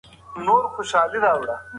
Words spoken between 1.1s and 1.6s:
مه کوه.